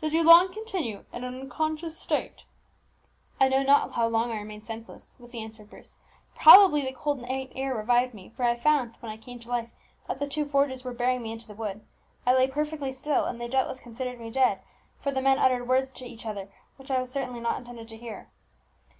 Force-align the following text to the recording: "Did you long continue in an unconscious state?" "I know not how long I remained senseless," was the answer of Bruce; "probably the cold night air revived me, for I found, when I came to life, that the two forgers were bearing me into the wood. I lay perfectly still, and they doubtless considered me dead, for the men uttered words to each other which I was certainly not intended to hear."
"Did 0.00 0.12
you 0.12 0.24
long 0.24 0.52
continue 0.52 1.04
in 1.12 1.22
an 1.22 1.40
unconscious 1.42 1.96
state?" 1.96 2.42
"I 3.38 3.46
know 3.48 3.62
not 3.62 3.92
how 3.92 4.08
long 4.08 4.32
I 4.32 4.38
remained 4.38 4.64
senseless," 4.66 5.14
was 5.20 5.30
the 5.30 5.40
answer 5.40 5.62
of 5.62 5.70
Bruce; 5.70 5.94
"probably 6.34 6.82
the 6.82 6.92
cold 6.92 7.20
night 7.22 7.52
air 7.54 7.72
revived 7.72 8.12
me, 8.12 8.30
for 8.30 8.42
I 8.42 8.56
found, 8.56 8.96
when 8.98 9.12
I 9.12 9.16
came 9.16 9.38
to 9.38 9.48
life, 9.48 9.70
that 10.08 10.18
the 10.18 10.26
two 10.26 10.44
forgers 10.44 10.82
were 10.84 10.92
bearing 10.92 11.22
me 11.22 11.30
into 11.30 11.46
the 11.46 11.54
wood. 11.54 11.82
I 12.26 12.34
lay 12.34 12.48
perfectly 12.48 12.92
still, 12.92 13.26
and 13.26 13.40
they 13.40 13.46
doubtless 13.46 13.78
considered 13.78 14.18
me 14.18 14.28
dead, 14.28 14.58
for 14.98 15.12
the 15.12 15.22
men 15.22 15.38
uttered 15.38 15.68
words 15.68 15.88
to 15.90 16.04
each 16.04 16.26
other 16.26 16.48
which 16.78 16.90
I 16.90 16.98
was 16.98 17.12
certainly 17.12 17.38
not 17.38 17.56
intended 17.58 17.86
to 17.90 17.96
hear." 17.96 18.28